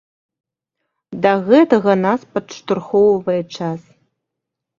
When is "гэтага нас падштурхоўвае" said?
1.49-3.37